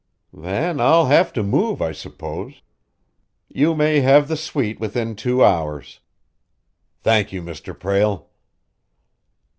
"Then 0.33 0.79
I'll 0.81 1.05
have 1.05 1.31
to 1.33 1.43
move, 1.43 1.79
I 1.79 1.91
suppose. 1.91 2.63
You 3.49 3.75
may 3.75 3.99
have 3.99 4.27
the 4.29 4.35
suite 4.35 4.79
within 4.79 5.15
two 5.15 5.45
hours." 5.45 5.99
"Thank 7.03 7.31
you, 7.31 7.43
Mr. 7.43 7.77
Prale." 7.79 8.27